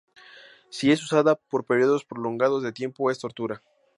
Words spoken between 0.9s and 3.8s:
es usada por periodos prolongados de tiempo es tortura.